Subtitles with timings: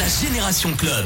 [0.00, 1.04] La Génération Club.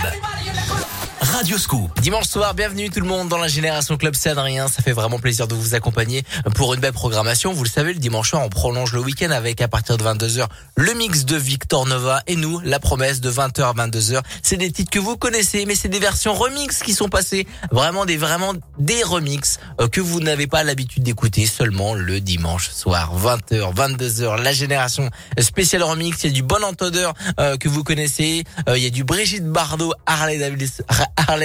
[1.20, 2.00] Radio Scoop.
[2.00, 4.68] Dimanche soir, bienvenue tout le monde dans la Génération Club, c'est Adrien.
[4.68, 6.22] Ça fait vraiment plaisir de vous accompagner
[6.54, 7.52] pour une belle programmation.
[7.52, 10.46] Vous le savez, le dimanche soir, on prolonge le week-end avec à partir de 22h
[10.76, 14.20] le mix de Victor Nova et nous, la promesse de 20h à 22h.
[14.42, 17.46] C'est des titres que vous connaissez, mais c'est des versions remix qui sont passées.
[17.72, 22.70] Vraiment des, vraiment des remix euh, que vous n'avez pas l'habitude d'écouter seulement le dimanche
[22.70, 23.12] soir.
[23.18, 26.22] 20h, 22h, la Génération spéciale remix.
[26.22, 28.44] Il y a du bon entendeur euh, que vous connaissez.
[28.68, 30.38] Euh, y a du Brigitte Bardot, Harley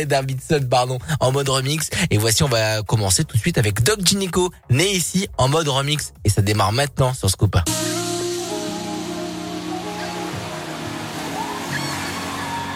[0.06, 0.60] Davidson,
[1.20, 1.90] en mode remix.
[2.10, 5.70] Et voici, on va commencer tout de suite avec Doc Ginico, né ici en mode
[5.70, 6.12] remix.
[6.26, 7.56] Et ça démarre maintenant sur Scoop.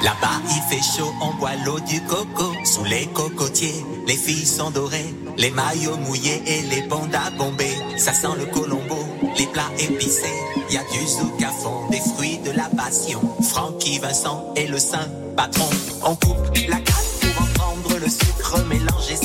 [0.01, 2.53] Là-bas, il fait chaud, on boit l'eau du coco.
[2.65, 5.13] Sous les cocotiers, les filles sont dorées.
[5.37, 7.71] Les maillots mouillés et les bandes à bomber.
[7.97, 8.97] Ça sent le colombo,
[9.37, 10.39] les plats épicés.
[10.69, 13.21] Y a du zouk à fond, des fruits la passion.
[13.41, 15.69] Francky Vincent et le saint patron.
[16.03, 19.15] On coupe la canne pour en prendre le sucre mélangé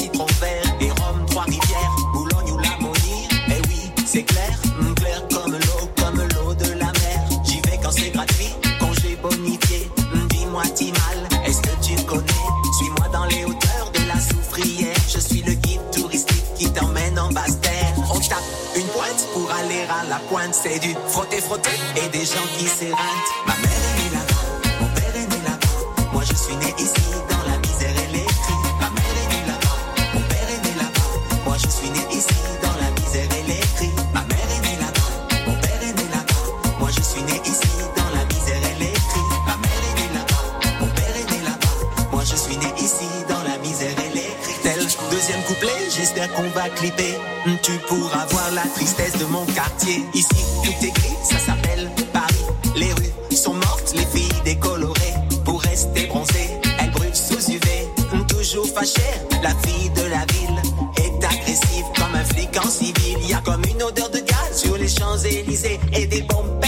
[19.91, 20.55] à la pointe.
[20.55, 23.31] C'est du frotter, frotter et des gens qui s'éreintent.
[23.47, 26.11] Ma mère est là-bas, mon père est né là-bas.
[26.12, 27.03] Moi je suis né ici
[45.97, 47.14] j'espère qu'on va clipper.
[47.47, 50.03] Hmm, Tu pourras voir la tristesse de mon quartier.
[50.15, 50.28] Ici
[50.62, 52.34] tout est gris, ça s'appelle Paris.
[52.77, 55.15] Les rues sont mortes, les filles décolorées.
[55.45, 56.50] Pour rester bronzées,
[56.81, 57.89] elles brûlent sous UV.
[58.12, 59.03] Hmm, Toujours fâchée,
[59.42, 60.62] la fille de la ville
[60.98, 63.19] est agressive comme un flic en civil.
[63.28, 66.60] Y a comme une odeur de gaz sur les Champs-Élysées et des bombes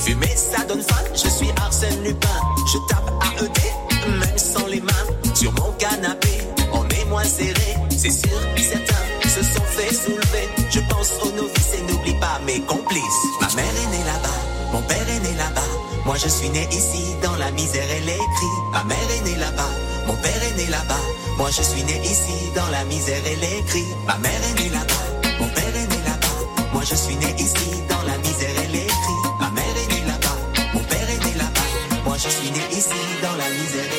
[0.00, 2.28] Fumer, ça donne faim, je suis Arsène Lupin.
[2.72, 3.10] Je tape
[3.40, 5.34] AED, même sans les mains.
[5.34, 6.38] Sur mon canapé,
[6.72, 7.76] on est moins serré.
[7.90, 10.48] C'est sûr, certains se sont fait soulever.
[10.70, 13.22] Je pense aux novices et n'oublie pas mes complices.
[13.40, 14.38] Ma mère est née là-bas,
[14.72, 15.70] mon père est né là-bas.
[16.04, 18.56] Moi je suis né ici dans la misère et les cris.
[18.72, 19.70] Ma mère est née là-bas,
[20.06, 21.04] mon père est né là-bas.
[21.36, 23.86] Moi je suis né ici dans la misère et les cris.
[24.06, 25.04] Ma mère est née là-bas,
[25.40, 26.64] mon père est né là-bas.
[26.72, 28.27] Moi je suis né ici dans la misère
[32.78, 32.90] ici
[33.22, 33.97] dans la misère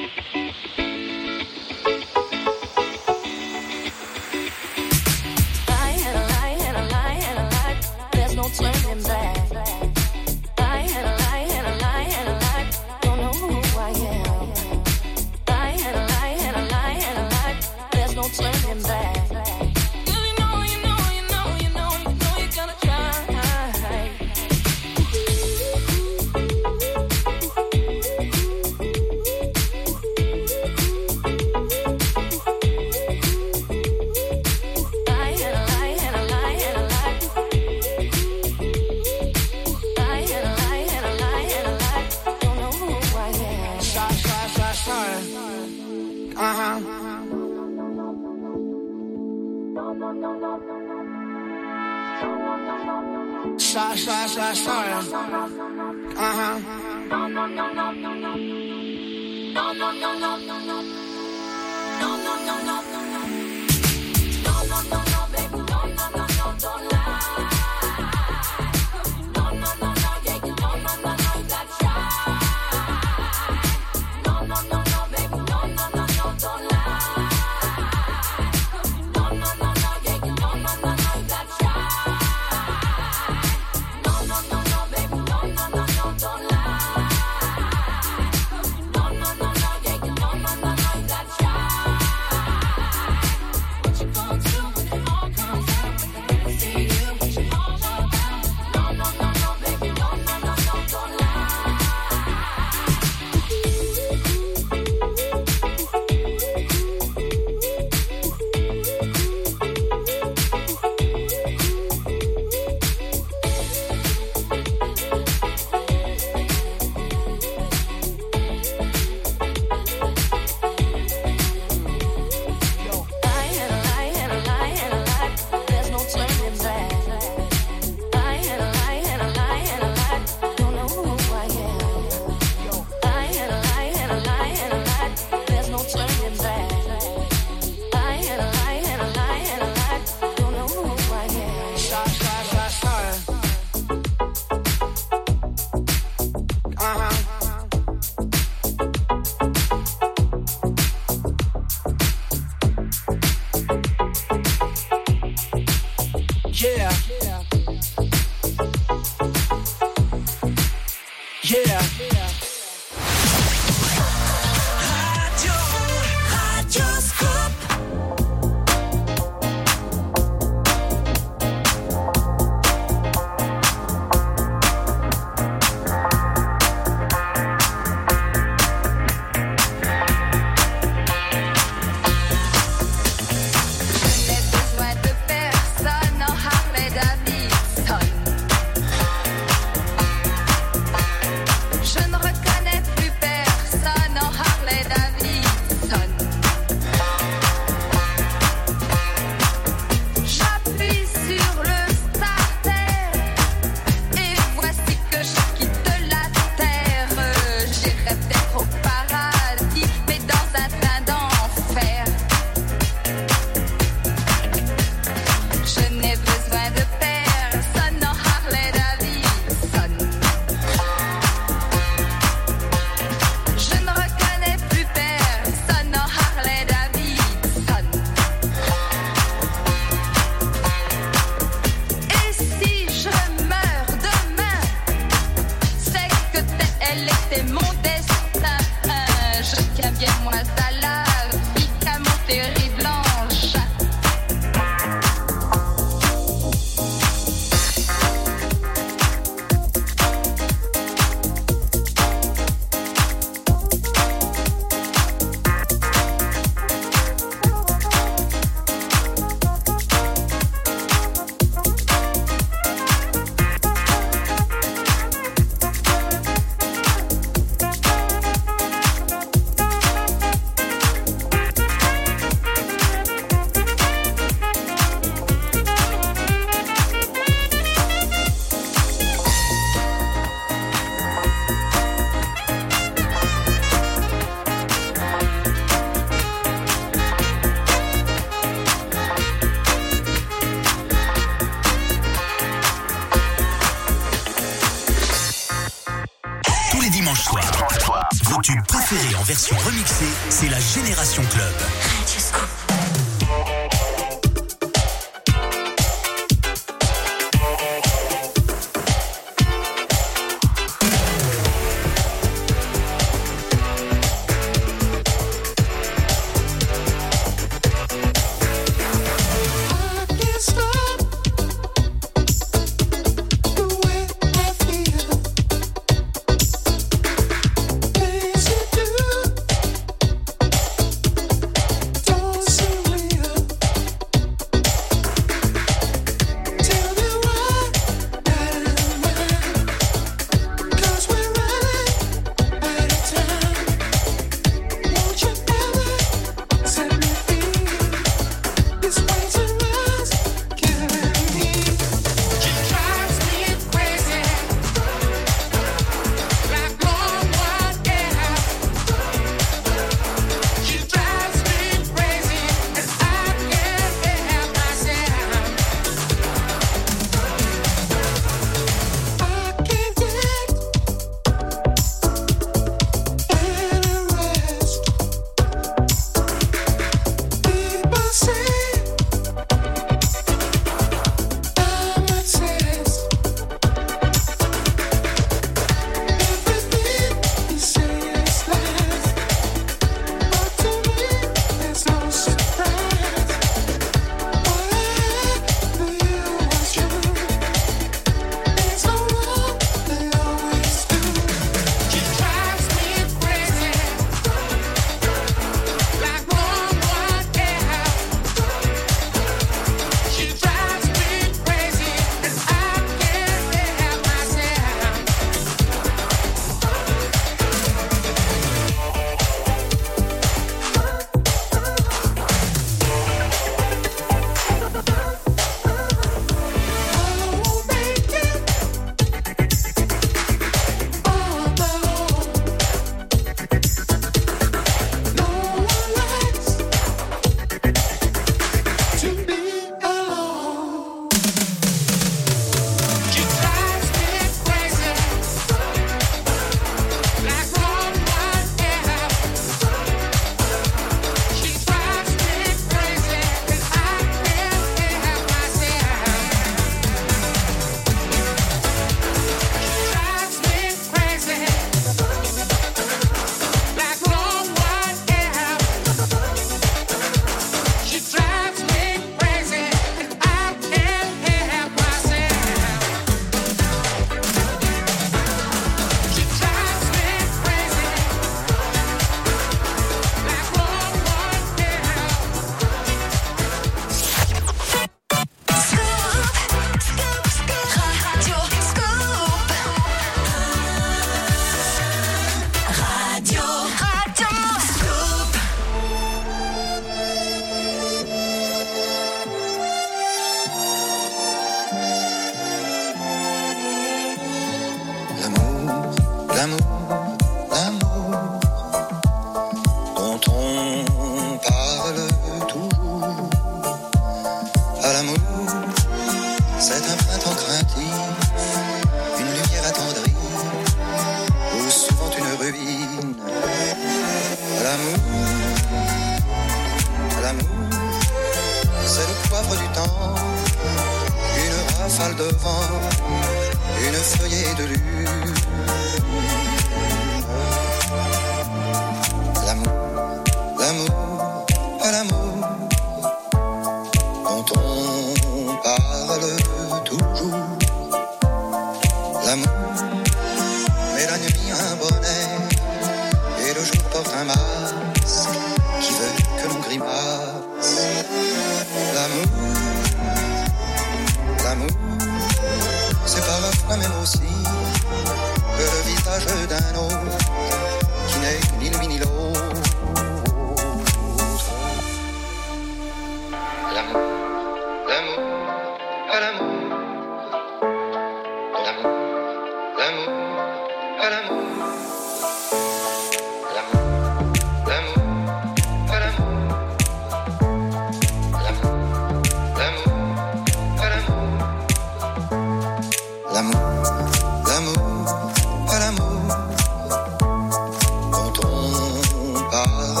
[599.61, 600.00] on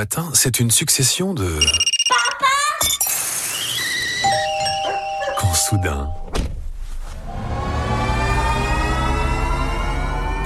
[0.00, 1.58] Matins, c'est une succession de.
[2.08, 2.46] Papa
[5.38, 6.08] Quand soudain.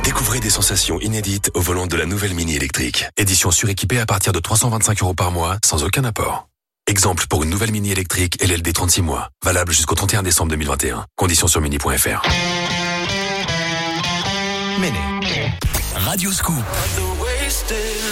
[0.02, 3.04] Découvrez des sensations inédites au volant de la nouvelle Mini électrique.
[3.16, 6.48] Édition suréquipée à partir de 325 euros par mois, sans aucun apport.
[6.88, 9.30] Exemple pour une nouvelle Mini électrique LLD 36 mois.
[9.44, 11.06] Valable jusqu'au 31 décembre 2021.
[11.14, 12.26] Conditions sur mini.fr.
[14.80, 14.98] Méné.
[15.94, 16.56] Radioscoop.
[16.56, 18.03] Radioscoop.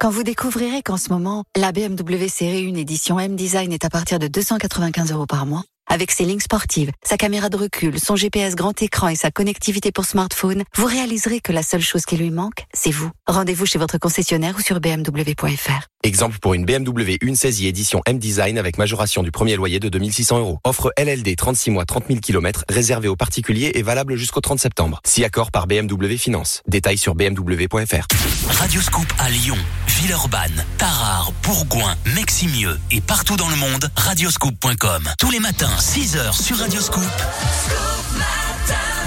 [0.00, 4.18] Quand vous découvrirez qu'en ce moment, la BMW série 1 édition M-Design est à partir
[4.18, 8.54] de 295 euros par mois, avec ses lignes sportives, sa caméra de recul, son GPS
[8.54, 12.30] grand écran et sa connectivité pour smartphone, vous réaliserez que la seule chose qui lui
[12.30, 13.10] manque, c'est vous.
[13.26, 15.89] Rendez-vous chez votre concessionnaire ou sur bmw.fr.
[16.02, 20.38] Exemple pour une BMW 1 16 édition M-Design avec majoration du premier loyer de 2600
[20.38, 20.58] euros.
[20.64, 25.00] Offre LLD 36 mois 30 000 km réservée aux particuliers et valable jusqu'au 30 septembre.
[25.04, 26.62] Si accord par BMW Finance.
[26.66, 28.06] Détails sur bmw.fr.
[28.48, 29.58] Radioscoop à Lyon,
[29.88, 35.06] Villeurbanne, Tarare, Bourgoin, Meximieux et partout dans le monde, radioscoop.com.
[35.18, 37.04] Tous les matins, 6h sur Radioscoop.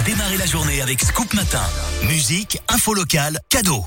[0.06, 1.62] Démarrez la journée avec Scoop Matin.
[2.04, 3.84] Musique, info locale, cadeau.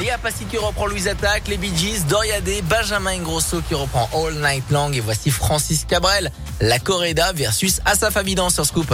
[0.00, 4.08] Léa Passy qui reprend Louise Attaque, les Bee Gees, Doria Day, Benjamin Ingrosso qui reprend
[4.12, 6.30] All Night Long et voici Francis Cabrel,
[6.60, 8.92] la Correda versus Asaf Avidan sur Scoop.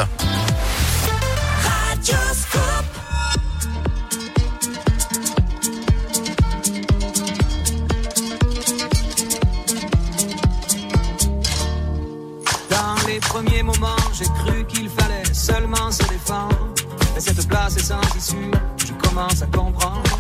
[12.70, 16.68] Dans les premiers moments, j'ai cru qu'il fallait seulement se défendre.
[17.14, 18.50] Mais cette place est sans issue,
[18.86, 20.17] je commence à comprendre.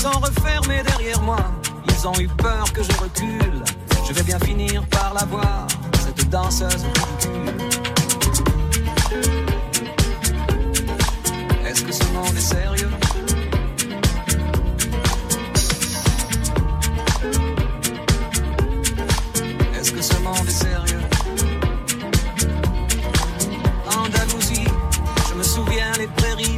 [0.00, 1.40] Ils ont refermé derrière moi,
[1.88, 3.64] ils ont eu peur que je recule.
[4.06, 5.66] Je vais bien finir par la voir,
[6.04, 7.66] cette danseuse ridicule.
[11.66, 12.90] Est-ce que ce monde est sérieux?
[19.76, 21.00] Est-ce que ce monde est sérieux?
[23.98, 24.68] Andalousie,
[25.28, 26.57] je me souviens les prairies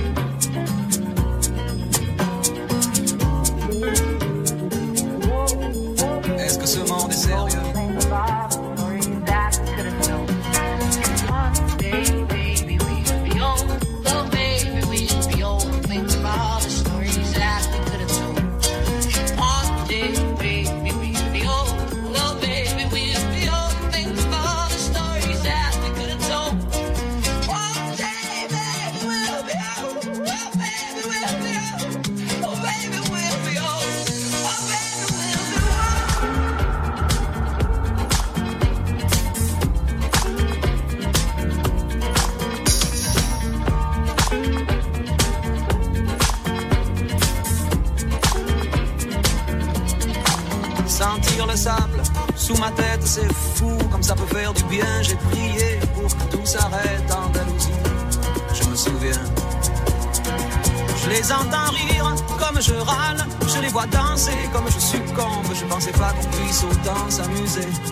[67.51, 67.90] say.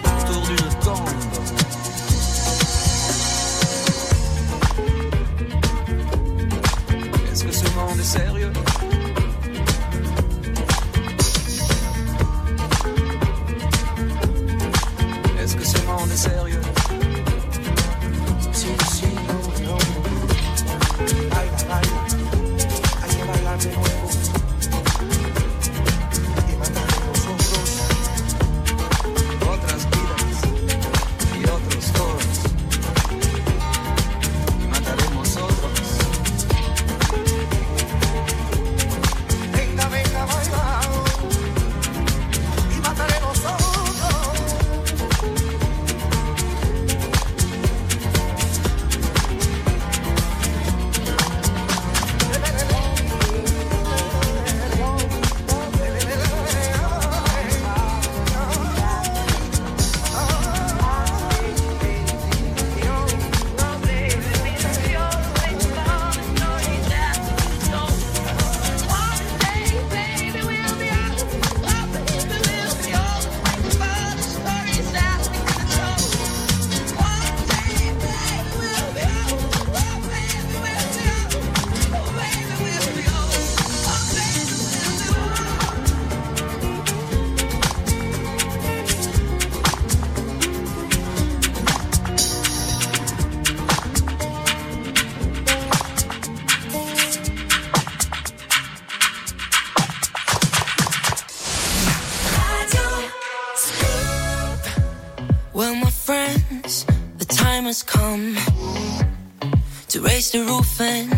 [110.32, 111.12] the roof and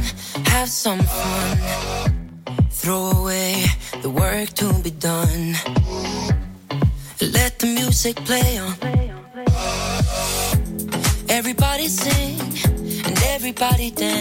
[0.47, 1.58] have some fun.
[2.69, 3.65] Throw away
[4.02, 5.56] the work to be done.
[7.19, 8.76] Let the music play on.
[11.30, 12.39] Everybody sing
[13.06, 14.20] and everybody dance.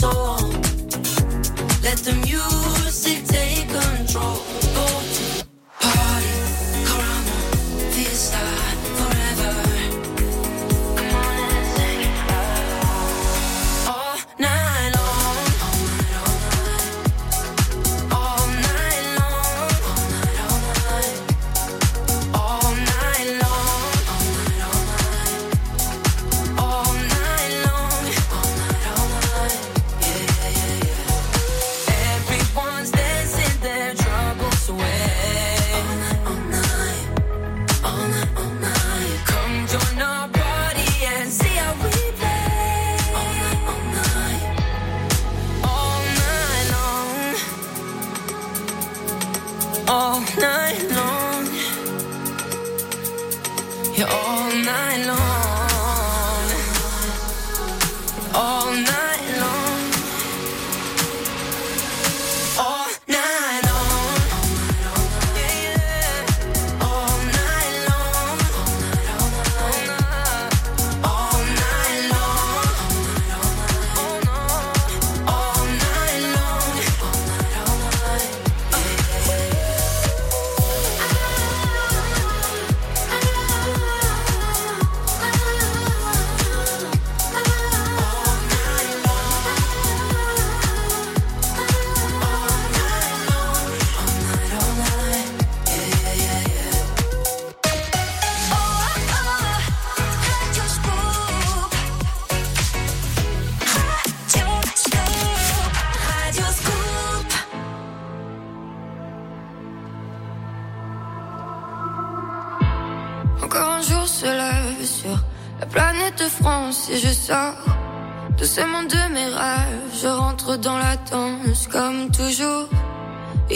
[0.00, 0.37] so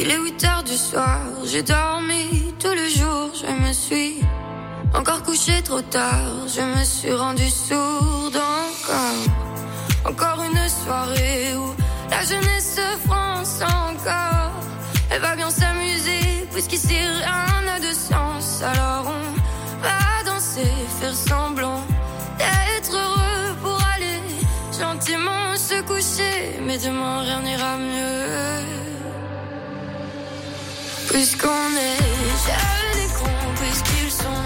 [0.05, 4.17] Il est 8 heures du soir, j'ai dormi tout le jour, je me suis
[4.93, 9.31] encore couché trop tard, je me suis rendu sourde encore.
[10.05, 11.73] Encore une soirée où
[12.11, 14.51] la jeunesse France encore.
[15.09, 18.61] Elle va bien s'amuser, puisqu'ici rien n'a de sens.
[18.61, 21.81] Alors on va danser, faire semblant
[22.39, 24.19] d'être heureux pour aller
[24.77, 26.59] gentiment se coucher.
[26.61, 28.92] Mais demain rien n'ira mieux
[31.13, 32.03] puisqu'on est.
[32.47, 34.42] Jeunes et qu'on puisqu'ils sont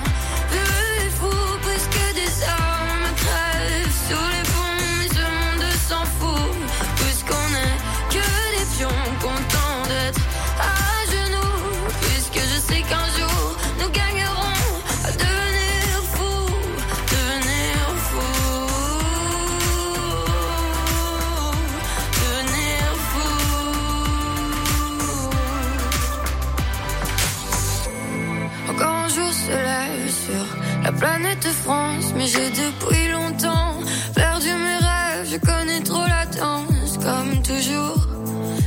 [30.98, 33.74] planète France, mais j'ai depuis longtemps
[34.14, 38.06] perdu mes rêves, je connais trop la danse, comme toujours.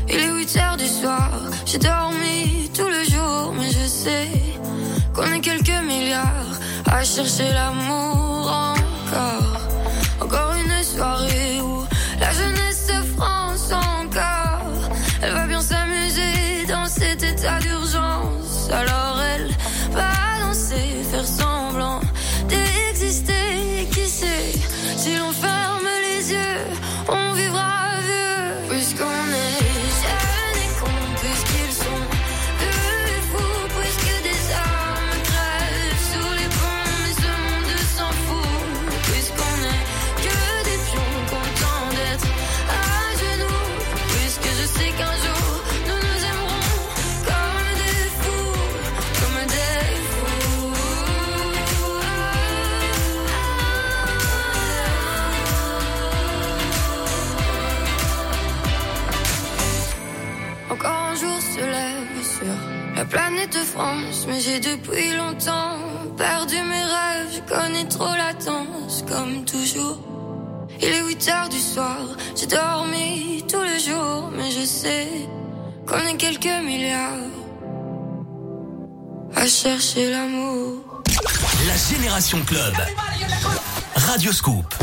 [0.10, 1.32] Il est 8 heures du soir,
[1.66, 4.28] j'ai dormi tout le jour, mais je sais
[5.14, 9.62] qu'on est quelques milliards à chercher l'amour encore.
[10.22, 11.79] Encore une soirée où
[63.50, 64.26] planète France.
[64.28, 65.78] Mais j'ai depuis longtemps
[66.18, 67.30] perdu mes rêves.
[67.36, 70.00] Je connais trop la danse, comme toujours.
[70.82, 71.98] Il est 8 heures du soir,
[72.36, 75.08] j'ai dormi tous les jours, mais je sais
[75.86, 77.28] qu'on est quelques milliards
[79.36, 81.04] à chercher l'amour.
[81.68, 82.74] La Génération Club.
[83.96, 84.74] Radio Scoop.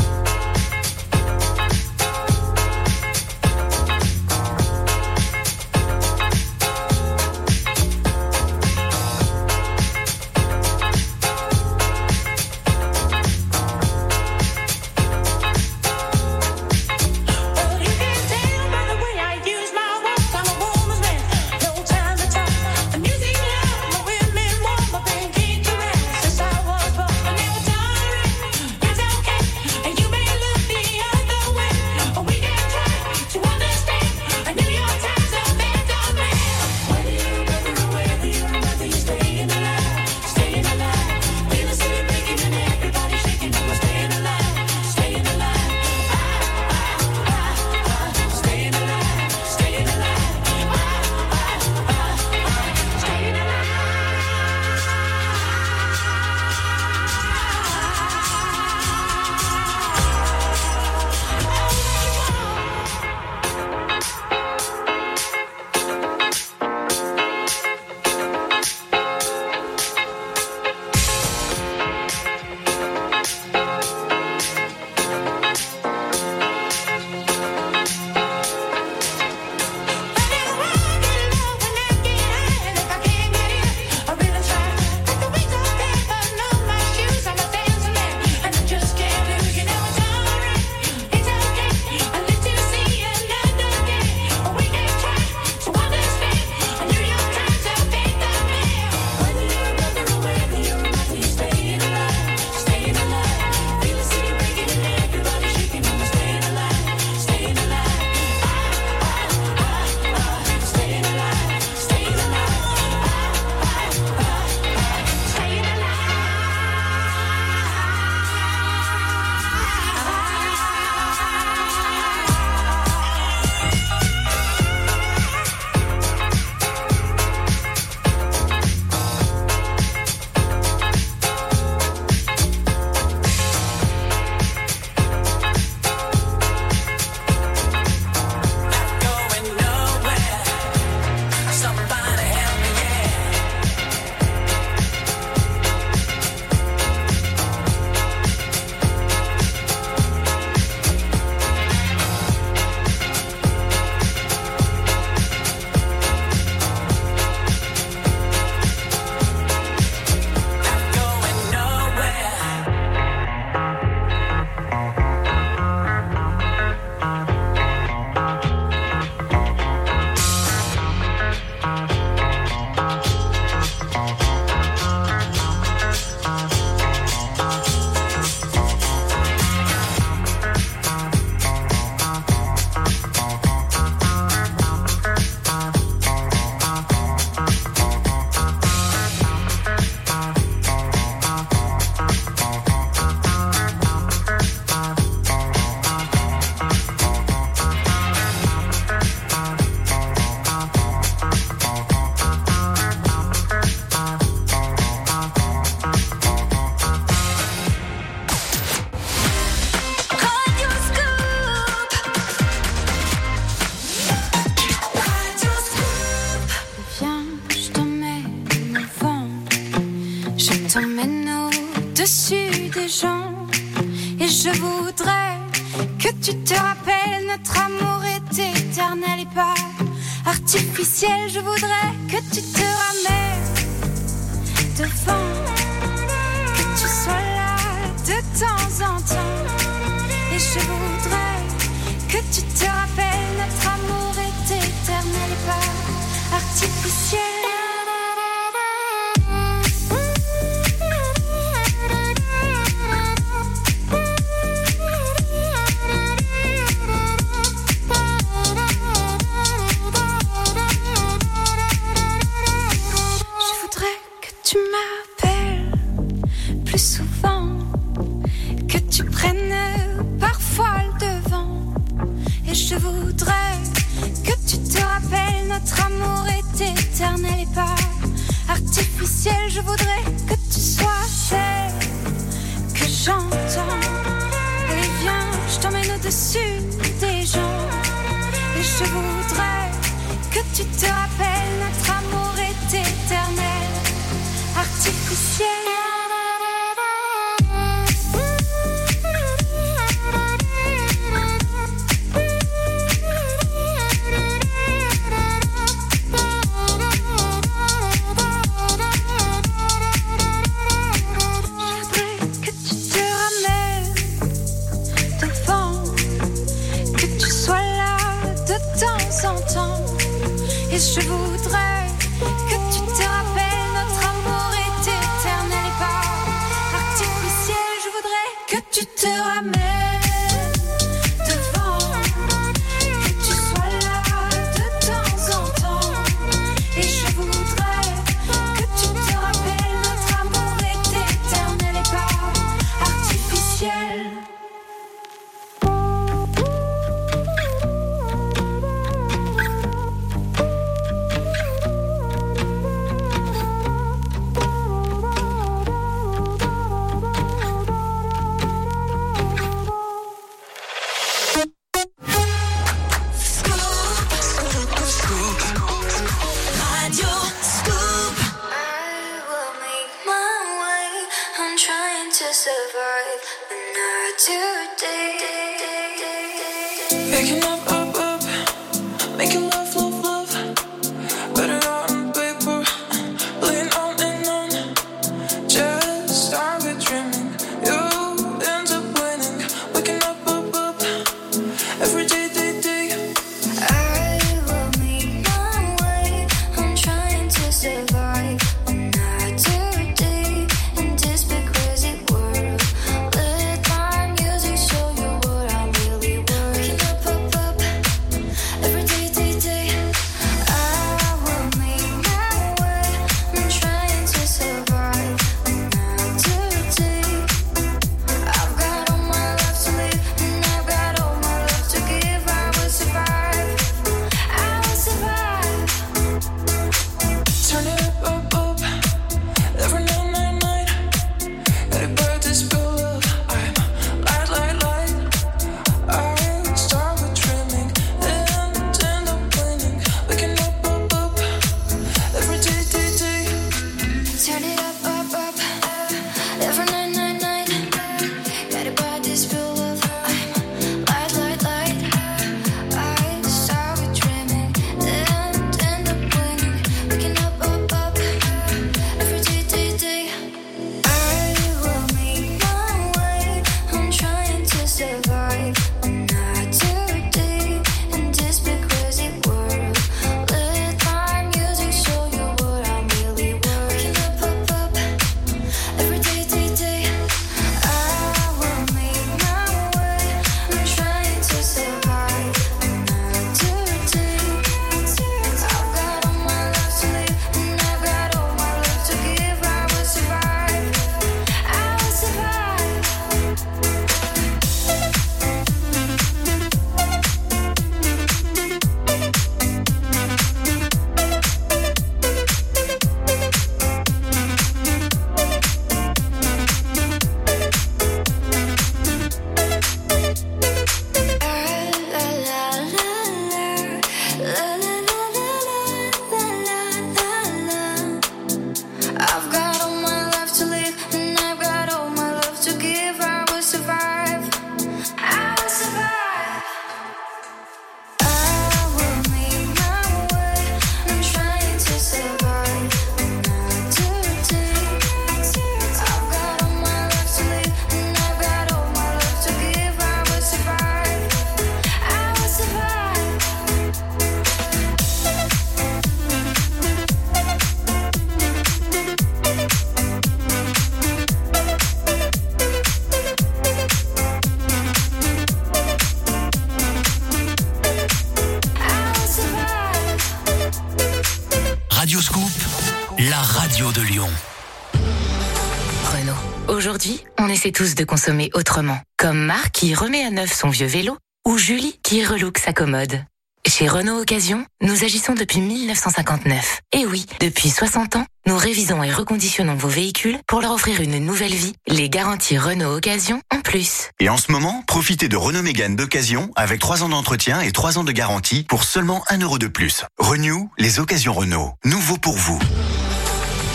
[567.36, 568.78] Essaie tous de consommer autrement.
[568.96, 570.96] Comme Marc qui remet à neuf son vieux vélo
[571.28, 573.04] ou Julie qui relook sa commode.
[573.46, 576.62] Chez Renault Occasion, nous agissons depuis 1959.
[576.72, 580.98] Et oui, depuis 60 ans, nous révisons et reconditionnons vos véhicules pour leur offrir une
[580.98, 581.52] nouvelle vie.
[581.68, 583.90] Les garanties Renault Occasion en plus.
[584.00, 587.76] Et en ce moment, profitez de Renault Mégane d'occasion avec 3 ans d'entretien et 3
[587.76, 589.84] ans de garantie pour seulement 1 euro de plus.
[589.98, 591.52] Renew, les occasions Renault.
[591.66, 592.38] Nouveau pour vous.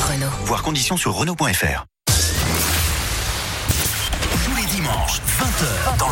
[0.08, 0.30] Renault.
[0.46, 1.88] Voir conditions sur Renault.fr.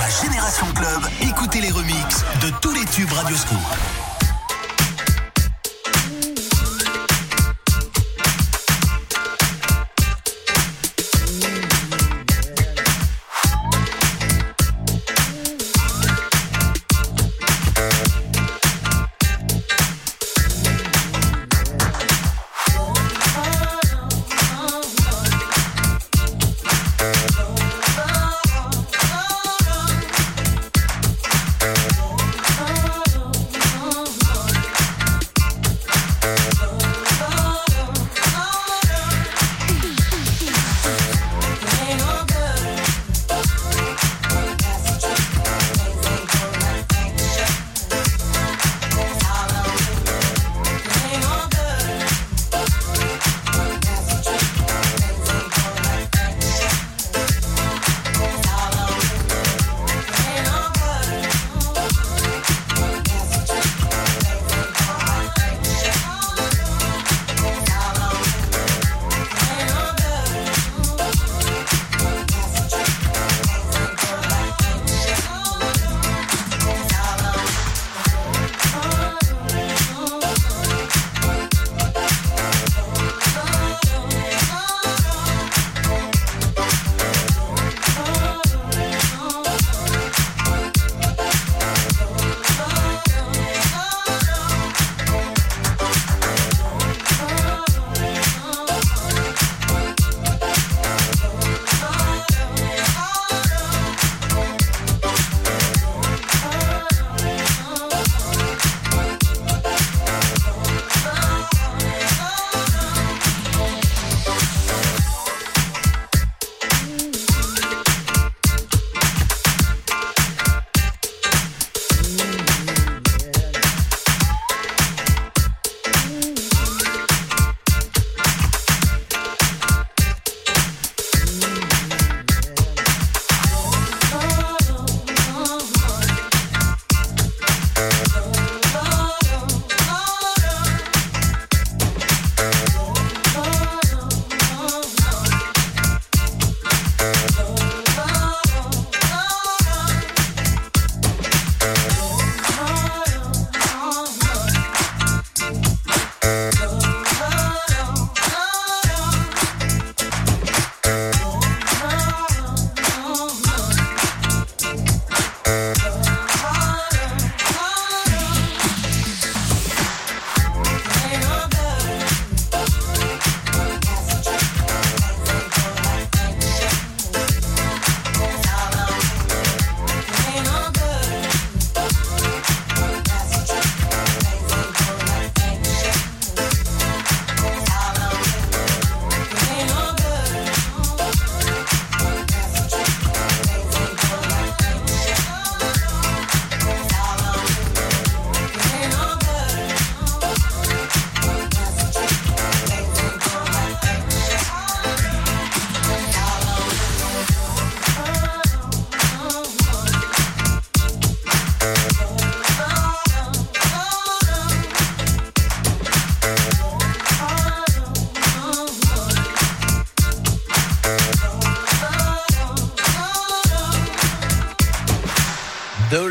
[0.09, 4.08] Génération Club, écoutez les remixes de tous les tubes Radioscoop.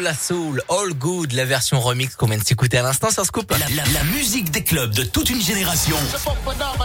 [0.08, 3.50] La Soul, All Good, la version remix qu'on vient de s'écouter à l'instant sur Scoop.
[3.50, 5.96] La, la- la musique des clubs de toute une génération.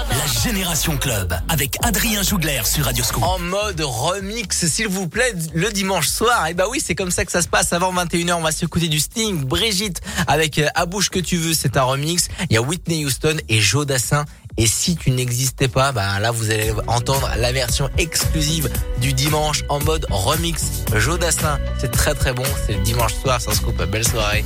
[0.10, 3.24] La Génération Club avec Adrien Jougler sur Radio Scoop.
[3.24, 6.48] En mode remix, s'il vous plaît, le dimanche soir.
[6.48, 7.72] Et bah oui, c'est comme ça que ça se passe.
[7.72, 11.54] Avant 21h, on va s'écouter du Sting, Brigitte, avec euh, À bouche que tu veux,
[11.54, 12.28] c'est un remix.
[12.50, 14.26] Il y a Whitney Houston et Joe Dassin.
[14.58, 18.70] Et si tu n'existais pas, bah là vous allez entendre la version exclusive
[19.02, 21.58] du dimanche en mode remix Jodassin.
[21.80, 24.44] C'est très très bon, c'est le dimanche soir, ça se coupe, belle soirée.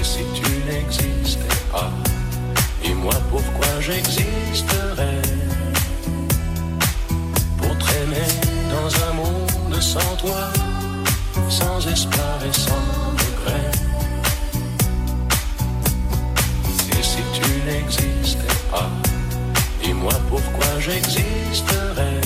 [0.00, 1.40] Et si tu n'existais
[1.72, 1.90] pas,
[2.82, 5.22] dis-moi pourquoi j'existerais.
[7.58, 8.28] Pour traîner
[8.70, 10.48] dans un monde sans toi,
[11.48, 12.84] sans espoir et sans
[13.18, 13.70] regret.
[16.92, 18.88] Et si tu n'existais pas,
[19.84, 22.20] Dis-moi pourquoi j'existerais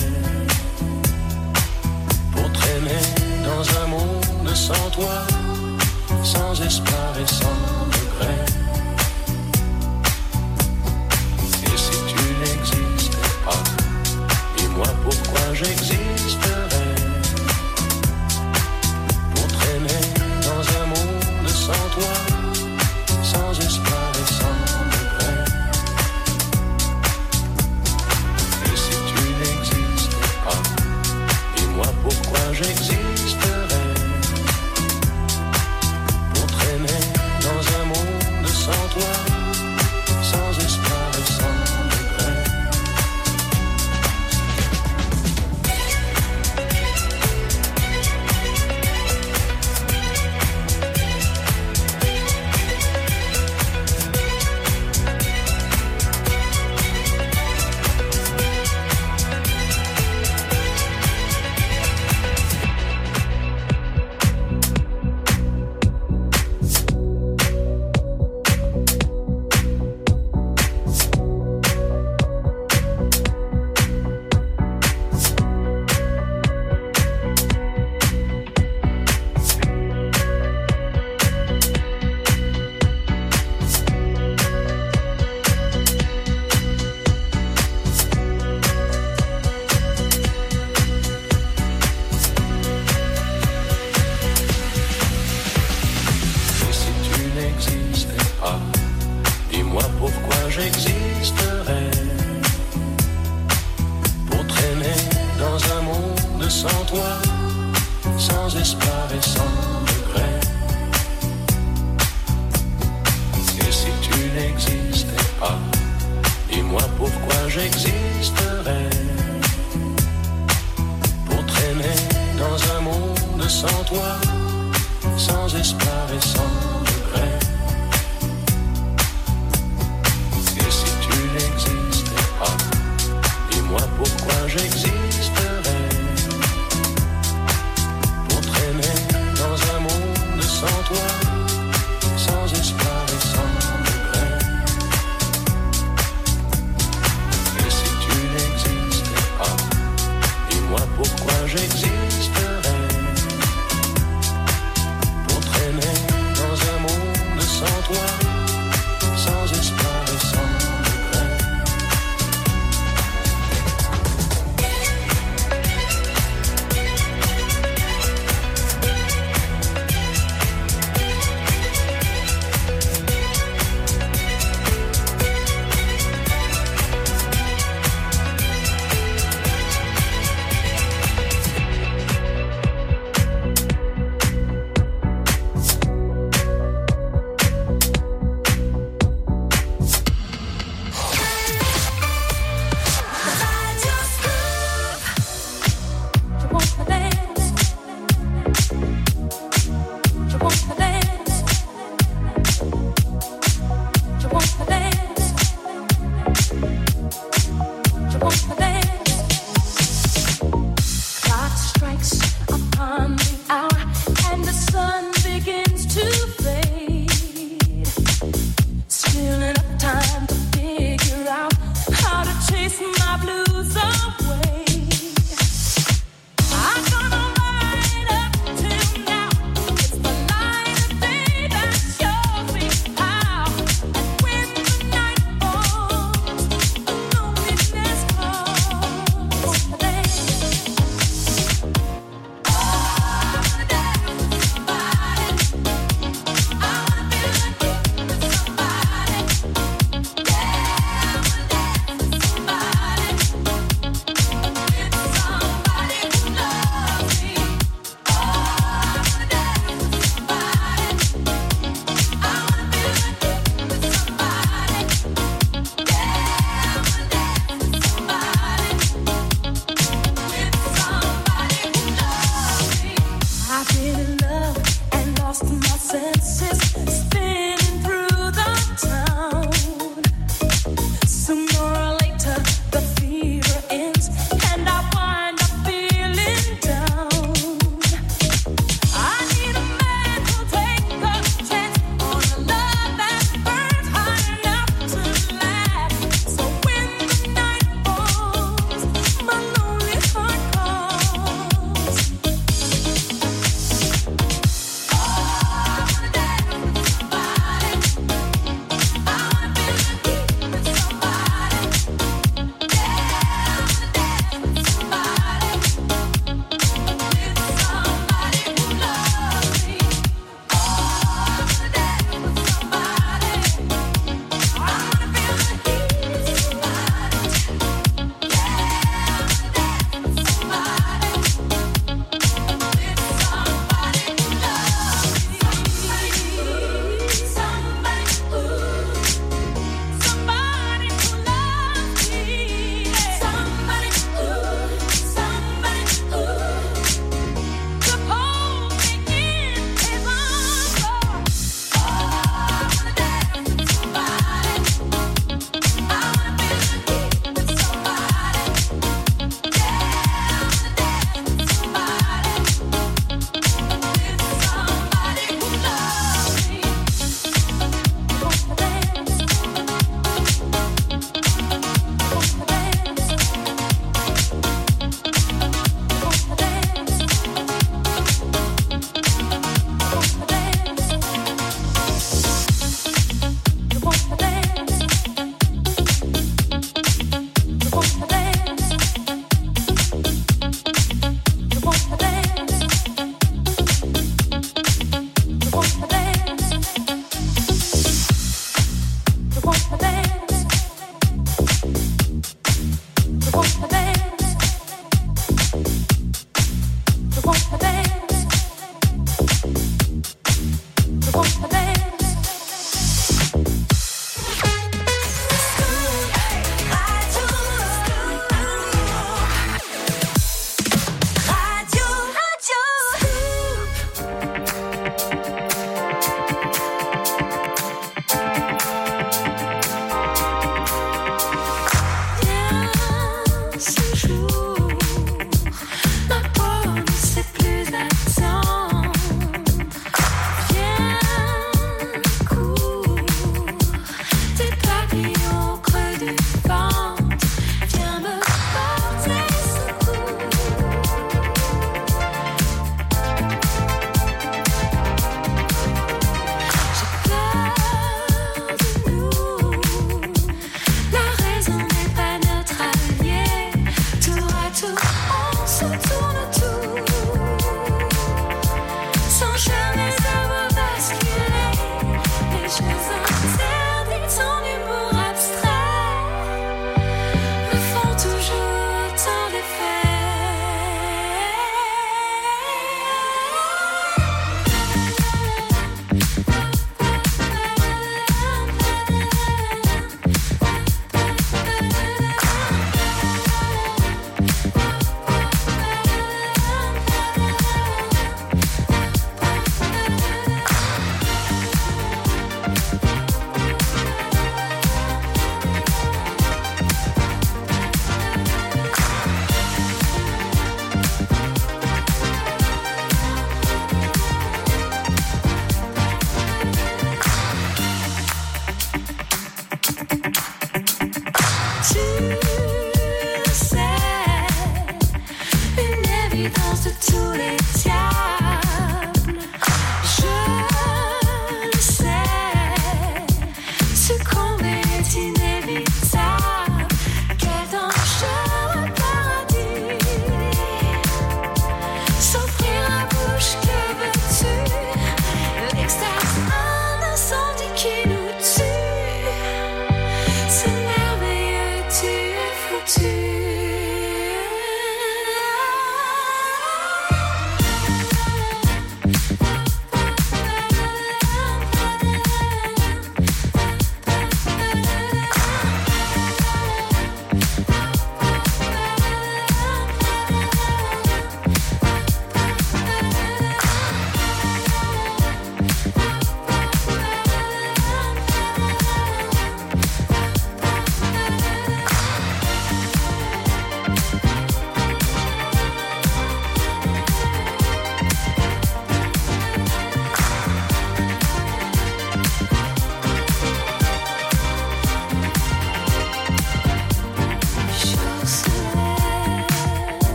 [2.31, 3.03] pour traîner
[3.43, 5.27] dans un monde sans toi,
[6.23, 7.59] sans espoir et sans
[7.91, 8.45] regret.
[11.65, 13.63] Et si tu n'existais pas,
[14.55, 15.98] dis-moi pourquoi j'existe.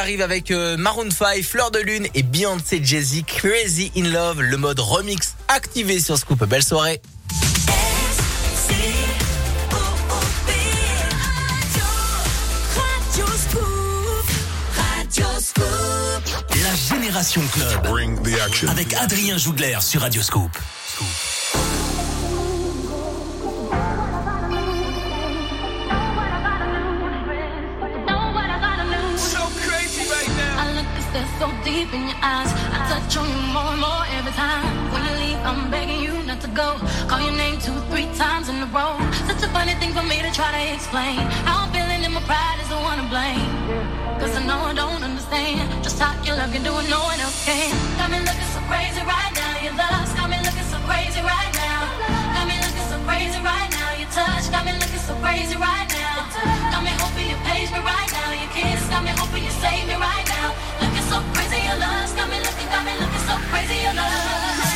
[0.00, 4.56] Arrive avec euh, Maroon 5, Fleur de Lune et Beyoncé Jay-Z Crazy in Love, le
[4.56, 6.42] mode remix activé sur Scoop.
[6.46, 7.02] Belle soirée.
[16.62, 18.70] La Génération Club.
[18.70, 20.50] Avec Adrien Jougler sur Radio Scoop.
[32.22, 32.50] Eyes.
[32.72, 34.64] I touch on you more and more every time.
[34.92, 36.76] When you leave, I'm begging you not to go.
[37.08, 38.94] Call your name two, three times in a row.
[39.26, 41.18] Such a funny thing for me to try to explain.
[41.48, 43.50] How I'm feeling and my pride is the one to blame.
[44.20, 47.18] Cause I know I don't understand just how you love can do it, no one
[47.20, 47.72] else can.
[47.96, 49.64] Got me looking so crazy right now.
[49.64, 51.79] Your love's got me looking so crazy right now.
[53.10, 53.90] Crazy right now.
[53.98, 56.30] Your touch got me looking so crazy right now.
[56.70, 58.30] Got me hoping you page me right now.
[58.30, 60.54] Your kiss got me hoping you save me right now.
[60.80, 64.69] Looking so crazy, your love's got me looking, got me looking so crazy, your love.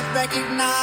[0.00, 0.79] Not recognize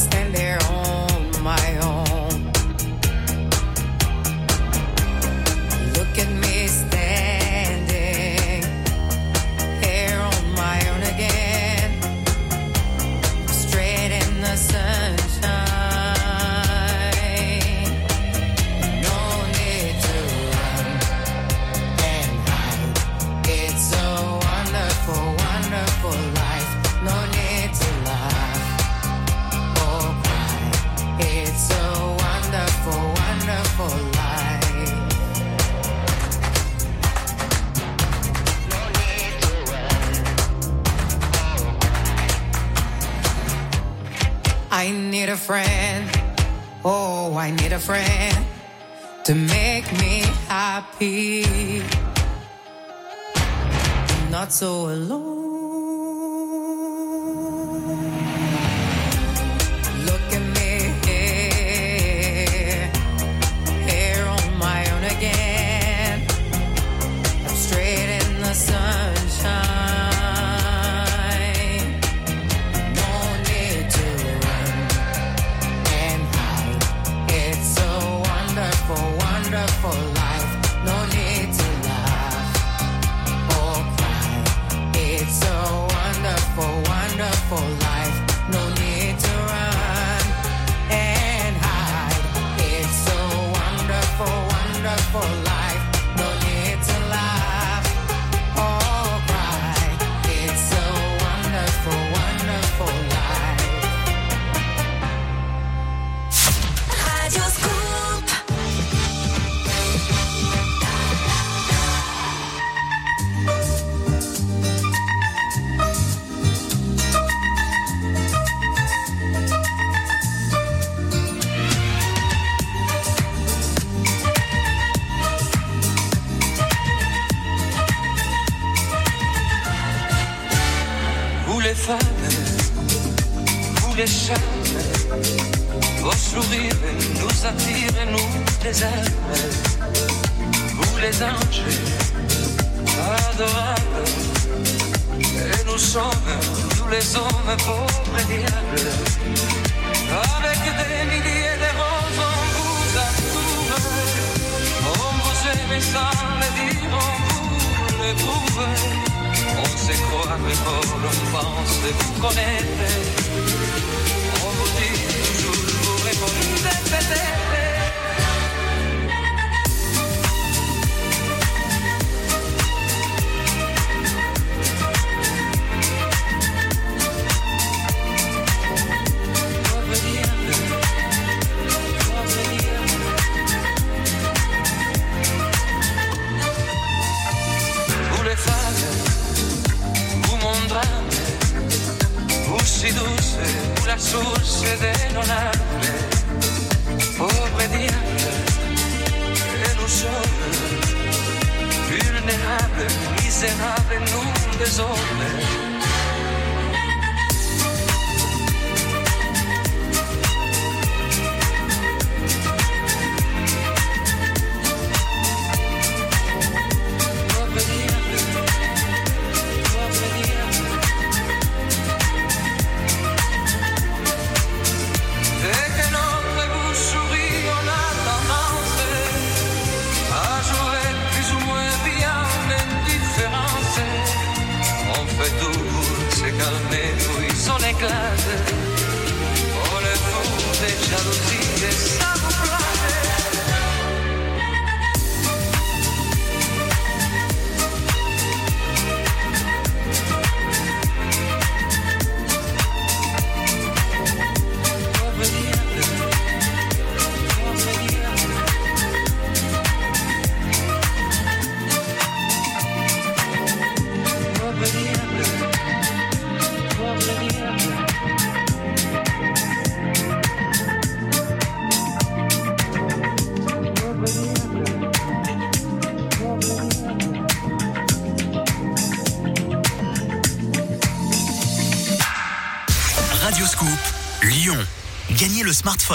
[0.00, 0.29] Stand.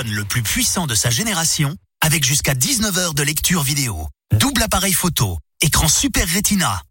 [0.03, 4.07] Le plus puissant de sa génération avec jusqu'à 19 heures de lecture vidéo.
[4.33, 6.81] Double appareil photo, écran Super Retina.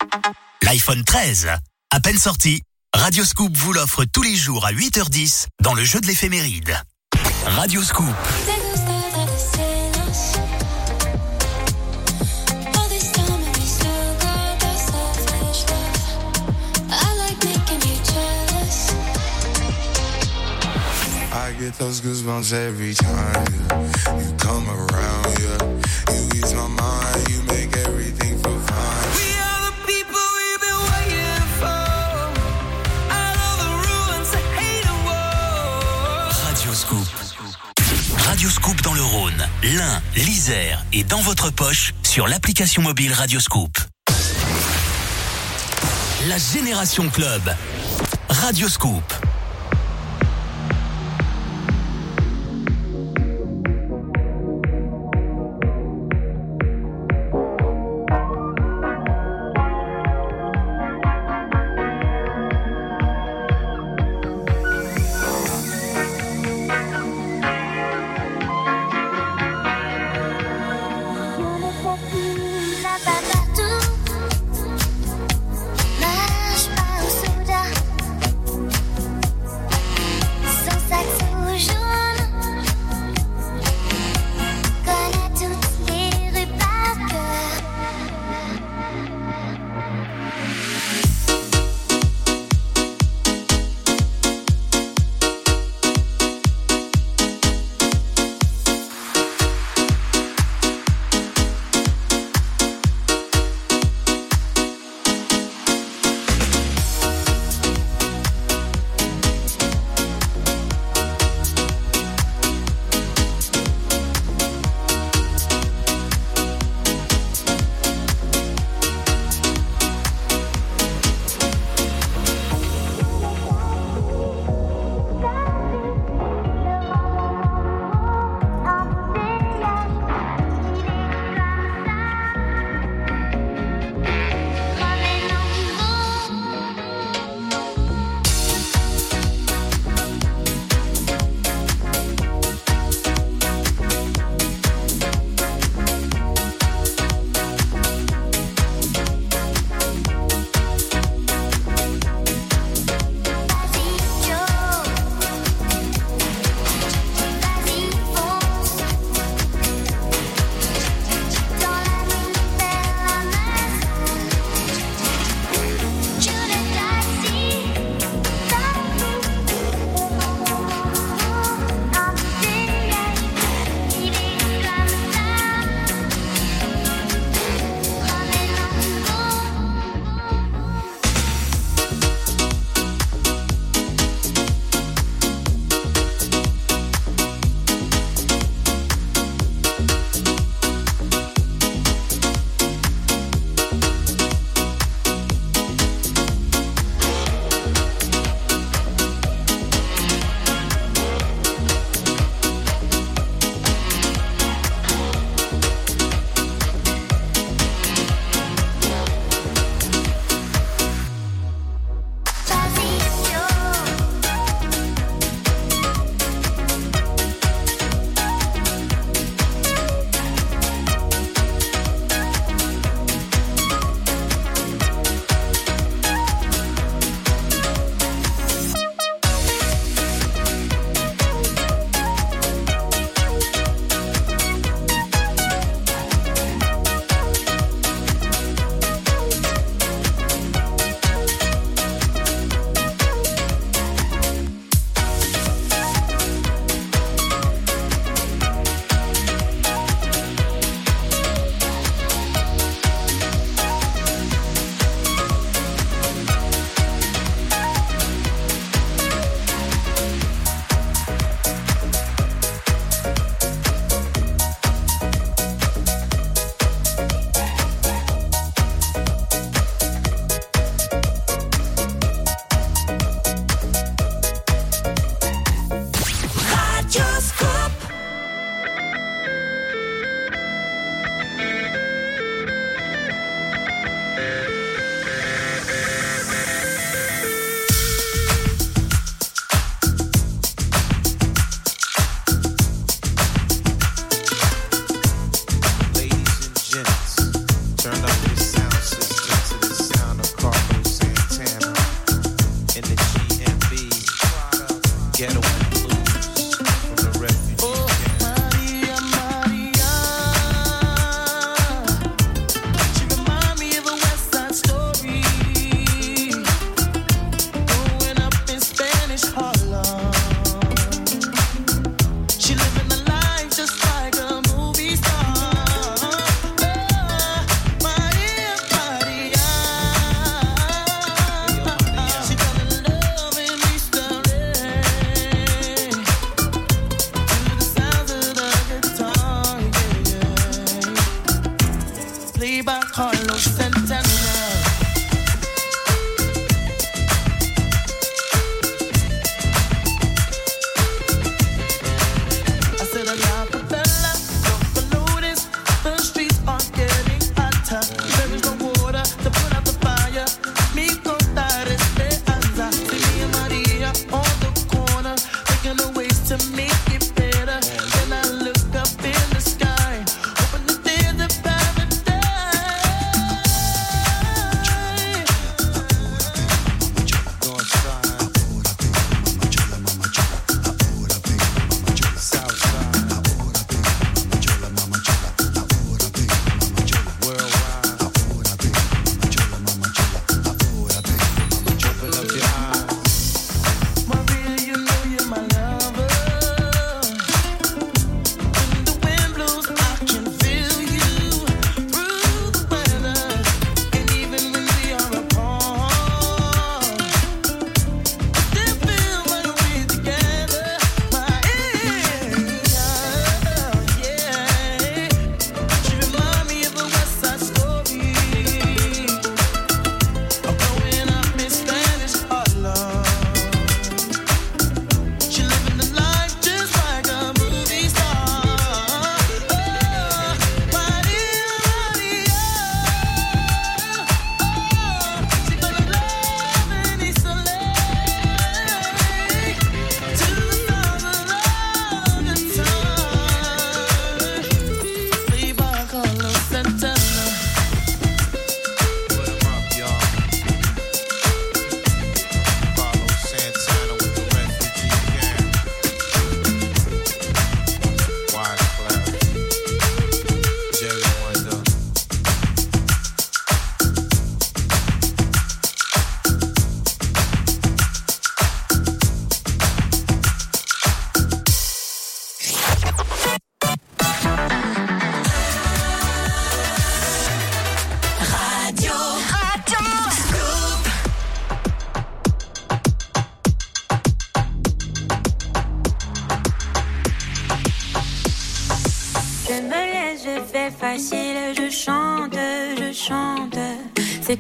[0.63, 1.51] L'iPhone 13,
[1.91, 2.63] à peine sorti,
[2.95, 6.75] Radioscoop vous l'offre tous les jours à 8h10 dans le jeu de l'éphéméride.
[7.47, 8.15] Radioscoop.
[21.65, 24.21] Get those goosebumps every time yeah.
[24.21, 25.27] you come around.
[25.41, 29.09] Yeah, you ease my mind, you make everything feel fine.
[29.17, 31.81] We are the people we've been waiting for.
[33.19, 35.25] Out of the ruins of hate and war.
[36.45, 37.09] Radioscoop.
[38.29, 43.79] Radioscoop dans le Rhône, l'Ain, l'Isère et dans votre poche sur l'application mobile Radioscoop.
[46.29, 47.43] La Génération Club.
[48.29, 49.03] Radioscoop.
[49.03, 49.24] Nage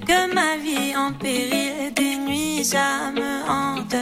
[0.00, 3.94] Que ma vie en péril, des nuits ça me hante.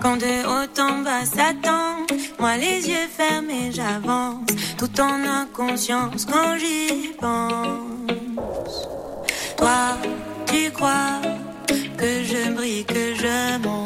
[0.00, 2.06] Quand de haut en bas s'attend,
[2.38, 4.46] moi les yeux fermés j'avance,
[4.78, 8.88] tout en inconscience quand j'y pense.
[9.56, 9.98] Toi,
[10.46, 11.20] tu crois
[11.98, 13.85] que je brille, que je monte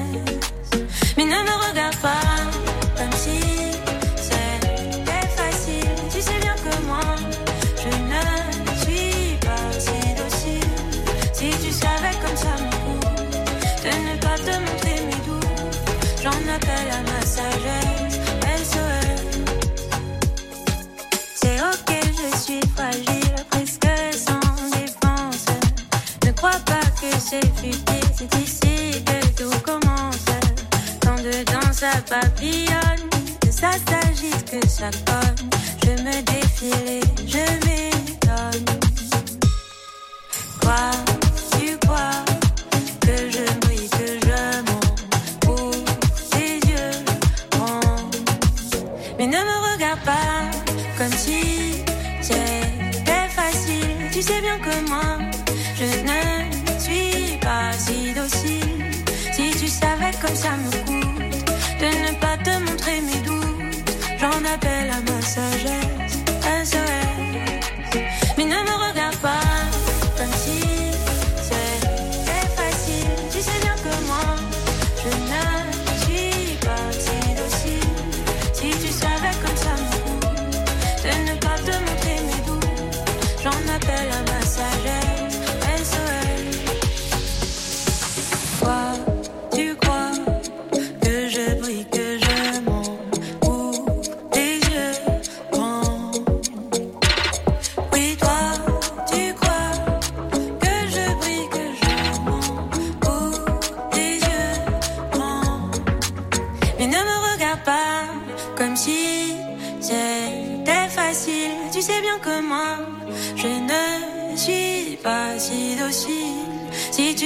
[34.83, 35.20] and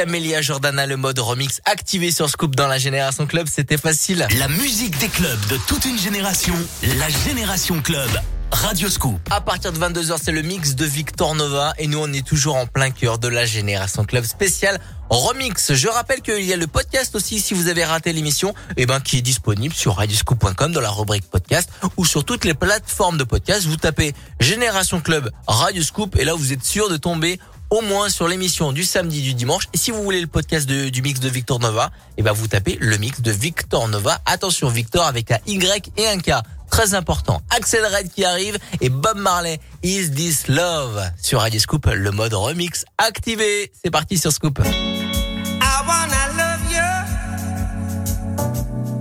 [0.00, 4.26] Camélia Jordana, le mode remix activé sur Scoop dans la Génération Club, c'était facile.
[4.38, 6.54] La musique des clubs de toute une génération,
[6.96, 8.08] la Génération Club.
[8.50, 9.20] Radio Scoop.
[9.30, 12.56] À partir de 22h, c'est le mix de Victor Nova et nous on est toujours
[12.56, 15.74] en plein cœur de la Génération Club spéciale remix.
[15.74, 19.00] Je rappelle qu'il y a le podcast aussi si vous avez raté l'émission, eh ben
[19.00, 23.24] qui est disponible sur radioscoop.com dans la rubrique podcast ou sur toutes les plateformes de
[23.24, 23.66] podcast.
[23.66, 27.38] Vous tapez Génération Club Radio Scoop et là vous êtes sûr de tomber
[27.70, 29.64] au moins sur l'émission du samedi du dimanche.
[29.72, 32.76] Et si vous voulez le podcast du mix de Victor Nova, eh ben vous tapez
[32.80, 34.20] le mix de Victor Nova.
[34.26, 36.32] Attention Victor avec un Y et un K.
[36.70, 37.42] Très important.
[37.50, 39.60] Axel Red qui arrive et Bob Marley.
[39.82, 41.02] Is this love?
[41.20, 43.72] Sur Radio Scoop, le mode remix activé.
[43.82, 44.60] C'est parti sur Scoop.
[44.60, 46.78] I wanna love you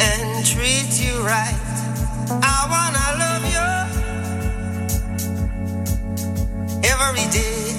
[0.01, 1.55] and treat you right.
[2.41, 3.61] I wanna love you
[6.83, 7.78] every day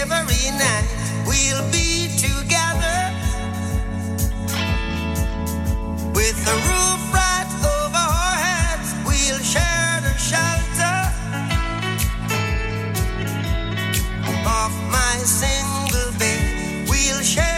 [0.00, 0.86] every night.
[1.26, 3.00] We'll be together
[6.14, 8.94] with the roof right over our heads.
[9.06, 10.98] We'll share the shelter
[14.46, 16.88] of my single bed.
[16.88, 17.57] We'll share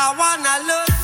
[0.00, 0.97] I wanna look.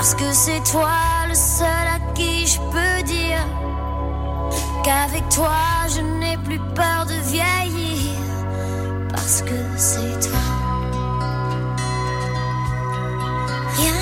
[0.00, 0.96] Parce que c'est toi
[1.28, 3.44] le seul à qui je peux dire
[4.82, 5.60] qu'avec toi
[5.94, 8.16] je n'ai plus peur de vieillir.
[9.10, 10.40] Parce que c'est toi.
[13.76, 13.92] Rien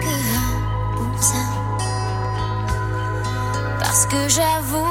[0.00, 0.16] que
[0.96, 1.44] pour ça.
[3.78, 4.87] Parce que j'avoue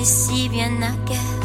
[0.00, 1.37] C'est si bien à cœur.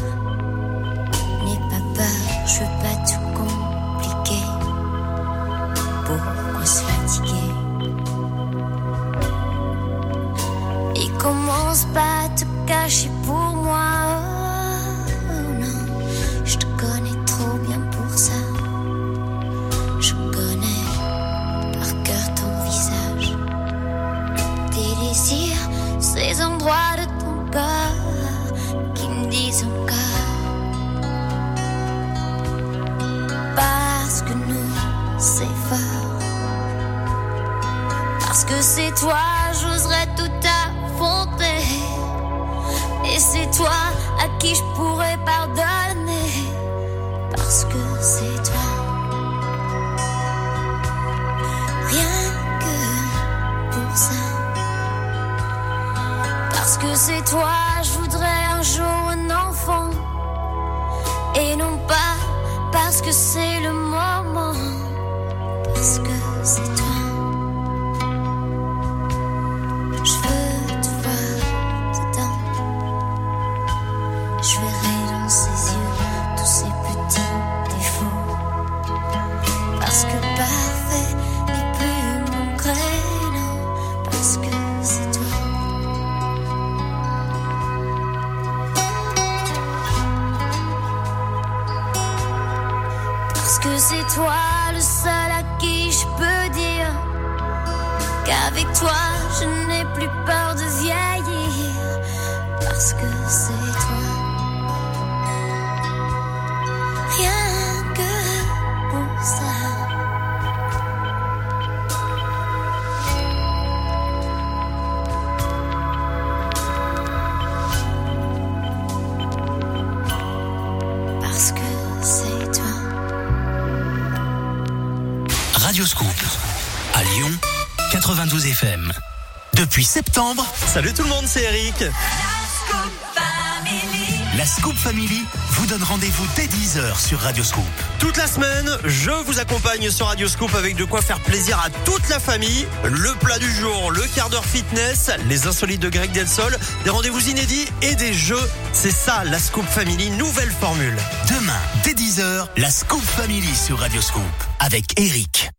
[134.37, 137.63] La Scoop Family vous donne rendez-vous dès 10h sur Radioscoop.
[137.97, 141.69] Toute la semaine, je vous accompagne sur Radio Scoop avec de quoi faire plaisir à
[141.83, 142.67] toute la famille.
[142.83, 147.27] Le plat du jour, le quart d'heure fitness, les insolites de Greg Delsol, des rendez-vous
[147.27, 148.49] inédits et des jeux.
[148.71, 150.97] C'est ça, la Scoop Family, nouvelle formule.
[151.29, 154.21] Demain, dès 10h, la Scoop Family sur Radioscoop.
[154.59, 155.49] Avec Eric.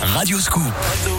[0.00, 0.62] Radioscoop.
[0.62, 1.17] Radioscoop.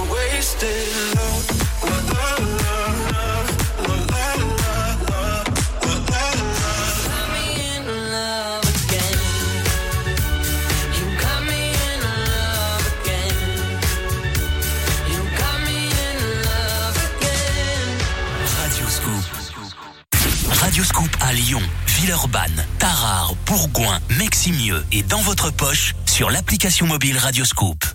[25.29, 27.85] Votre poche sur l'application mobile Radioscoop.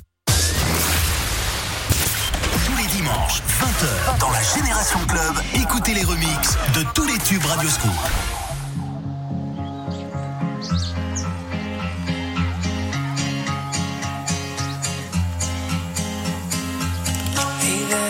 [2.64, 7.44] Tous les dimanches, 20h, dans la Génération Club, écoutez les remixes de tous les tubes
[7.44, 7.90] Radioscoop.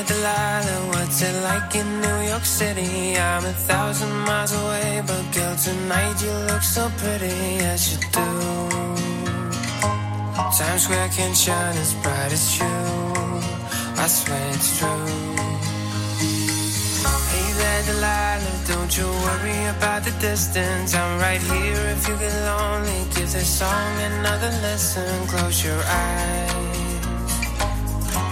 [0.06, 0.60] Delilah,
[0.90, 3.16] what's it like in New York City?
[3.16, 8.93] I'm a thousand miles away, but tonight you look so pretty, yes you do.
[10.52, 12.66] Times Square can shine as bright as you,
[13.96, 15.06] I swear it's true.
[17.32, 20.94] Hey there, Delilah, don't you worry about the distance.
[20.94, 23.04] I'm right here if you get lonely.
[23.16, 27.06] Give this song another listen, close your eyes.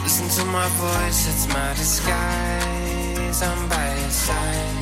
[0.05, 3.43] Listen to my voice, it's my disguise.
[3.43, 4.82] I'm by your side.